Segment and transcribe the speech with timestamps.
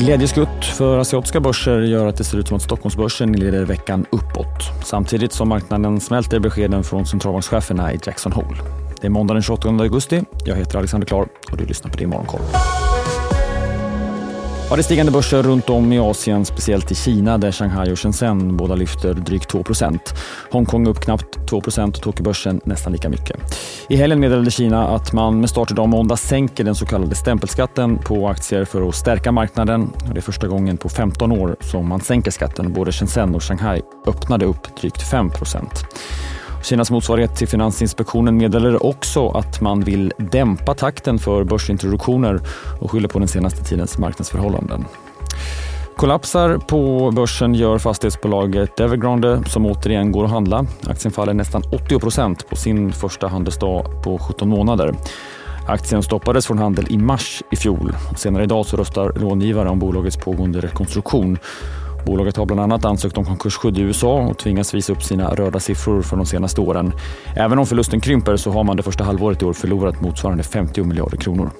[0.00, 4.84] Glädjeskutt för asiatiska börser gör att det ser ut som att Stockholmsbörsen leder veckan uppåt.
[4.84, 8.56] Samtidigt som marknaden smälter beskeden från centralbankscheferna i Jackson Hole.
[9.00, 10.22] Det är måndag den 28 augusti.
[10.44, 12.40] Jag heter Alexander Klar och du lyssnar på din morgonkoll.
[14.70, 17.98] Ja, det är stigande börser runt om i Asien, speciellt i Kina där Shanghai och
[17.98, 19.98] Shenzhen båda lyfter drygt 2%
[20.50, 23.36] Hongkong upp knappt 2% och Tokyobörsen nästan lika mycket.
[23.88, 27.98] I helgen meddelade Kina att man med start idag måndag sänker den så kallade stämpelskatten
[27.98, 29.92] på aktier för att stärka marknaden.
[30.12, 32.72] Det är första gången på 15 år som man sänker skatten.
[32.72, 35.30] Både Shenzhen och Shanghai öppnade upp drygt 5
[36.62, 42.40] Kinas motsvarighet till Finansinspektionen meddelade också att man vill dämpa takten för börsintroduktioner
[42.80, 44.84] och skyller på den senaste tidens marknadsförhållanden.
[45.96, 50.66] Kollapsar på börsen gör fastighetsbolaget Evergrande som återigen går att handla.
[50.86, 54.94] Aktien faller nästan 80% på sin första handelsdag på 17 månader.
[55.66, 57.96] Aktien stoppades från handel i mars i fjol.
[58.16, 61.38] Senare idag så röstar långivare om bolagets pågående rekonstruktion
[62.06, 65.60] Bolaget har bland annat ansökt om konkursskydd i USA och tvingas visa upp sina röda
[65.60, 66.92] siffror för de senaste åren.
[67.36, 70.82] Även om förlusten krymper så har man det första halvåret i år förlorat motsvarande 50
[70.82, 71.50] miljarder kronor.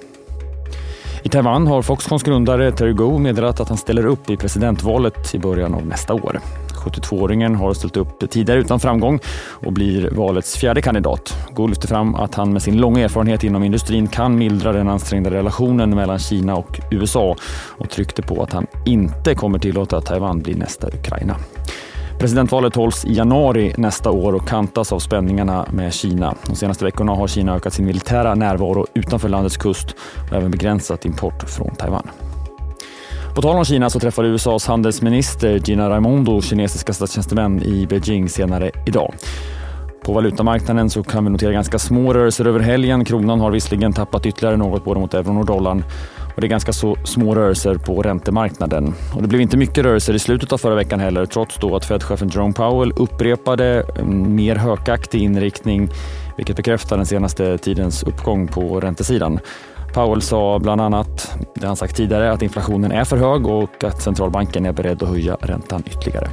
[1.23, 5.39] I Taiwan har Foxconns grundare Terry Go meddelat att han ställer upp i presidentvalet i
[5.39, 6.39] början av nästa år.
[6.81, 11.37] 72-åringen har ställt upp tidigare utan framgång och blir valets fjärde kandidat.
[11.55, 15.31] Gou lyfter fram att han med sin långa erfarenhet inom industrin kan mildra den ansträngda
[15.31, 17.35] relationen mellan Kina och USA
[17.77, 21.35] och tryckte på att han inte kommer tillåta att Taiwan blir nästa Ukraina.
[22.21, 26.35] Presidentvalet hålls i januari nästa år och kantas av spänningarna med Kina.
[26.47, 29.95] De senaste veckorna har Kina ökat sin militära närvaro utanför landets kust
[30.29, 32.07] och även begränsat import från Taiwan.
[33.35, 38.71] På tal om Kina så träffar USAs handelsminister Gina Raimondo kinesiska statstjänstemän i Beijing senare
[38.87, 39.13] idag.
[40.01, 43.05] På valutamarknaden så kan vi notera ganska små rörelser över helgen.
[43.05, 45.83] Kronan har visserligen tappat ytterligare något både mot euron och dollarn
[46.35, 48.93] och det är ganska så små rörelser på räntemarknaden.
[49.15, 51.85] Och det blev inte mycket rörelser i slutet av förra veckan heller trots då att
[51.85, 55.89] Fed-chefen Jerome Powell upprepade en mer hökaktig inriktning
[56.37, 59.39] vilket bekräftar den senaste tidens uppgång på räntesidan.
[59.93, 64.01] Powell sa bland annat, det han sagt tidigare, att inflationen är för hög och att
[64.01, 66.27] centralbanken är beredd att höja räntan ytterligare.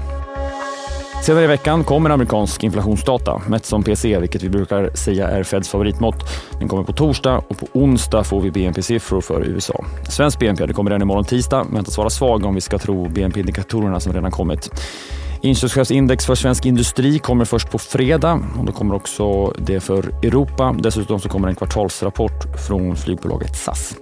[1.22, 5.68] Senare i veckan kommer amerikansk inflationsdata, mätt som PC, vilket vi brukar säga är Feds
[5.68, 6.24] favoritmått.
[6.58, 9.84] Den kommer på torsdag och på onsdag får vi BNP-siffror för USA.
[10.08, 14.00] Svensk BNP det kommer redan imorgon tisdag, väntas vara svag om vi ska tro BNP-indikatorerna
[14.00, 14.70] som redan kommit.
[15.40, 20.76] Inköpschefsindex för svensk industri kommer först på fredag och då kommer också det för Europa.
[20.78, 23.94] Dessutom så kommer en kvartalsrapport från flygbolaget SAS.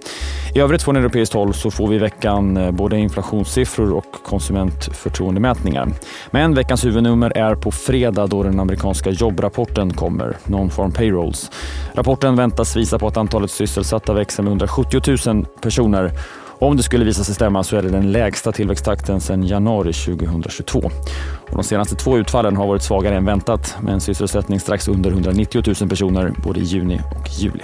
[0.55, 5.89] I övrigt från europeiskt håll så får vi i veckan eh, både inflationssiffror och konsumentförtroendemätningar.
[6.31, 11.51] Men veckans huvudnummer är på fredag då den amerikanska jobbrapporten kommer, Non-Farm Payrolls.
[11.93, 15.01] Rapporten väntas visa på att antalet sysselsatta växer med 170
[15.33, 16.11] 000 personer
[16.59, 20.79] om det skulle visa sig stämma så är det den lägsta tillväxttakten sedan januari 2022.
[21.49, 25.11] Och de senaste två utfallen har varit svagare än väntat med en sysselsättning strax under
[25.11, 27.63] 190 000 personer både i juni och juli.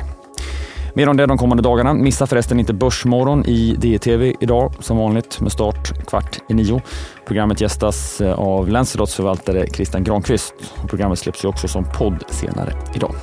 [0.95, 1.93] Mer om det de kommande dagarna.
[1.93, 6.81] Missa förresten inte Börsmorgon i DTV idag som vanligt med start kvart i nio.
[7.27, 10.53] Programmet gästas eh, av Lancelots förvaltare Christian Granqvist.
[10.87, 13.15] Programmet släpps ju också som podd senare idag.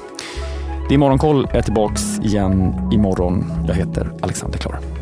[0.89, 3.53] Din morgonkoll är tillbaks igen imorgon.
[3.69, 5.00] Jag heter Alexander Klar.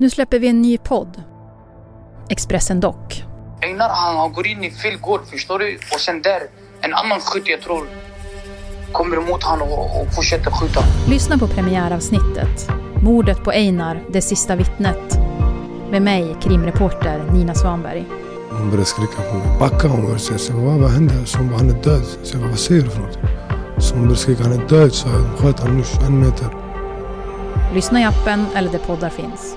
[0.00, 1.22] Nu släpper vi en ny podd.
[2.28, 3.24] Expressen Dock.
[3.62, 5.78] Einar han går in i fel gård, förstår du?
[5.94, 6.42] Och sen där,
[6.80, 7.86] en annan skytt jag tror
[8.92, 10.80] kommer emot honom och, och fortsätter skjuta.
[11.08, 12.68] Lyssna på premiäravsnittet.
[13.02, 15.18] Mordet på Einar, det sista vittnet.
[15.90, 18.04] Med mig, krimreporter Nina Svanberg.
[18.50, 19.58] Hon började skrika på mig.
[19.58, 20.38] Backa hon började säga.
[20.38, 21.26] Så vad, vad hände?
[21.26, 22.02] Så hon bara, han är död.
[22.22, 23.18] Så jag bara, vad säger du för något?
[23.78, 24.92] Så hon började skrika, han är död.
[24.92, 26.48] Så jag sköt honom nu 21 meter.
[27.74, 29.56] Lyssna i appen eller där poddar finns.